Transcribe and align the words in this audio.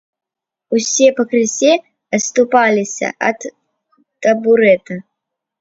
Усе 0.77 1.07
пакрысе 1.19 1.73
адступаліся 2.19 3.07
ад 3.29 3.39
табурэта. 4.23 4.99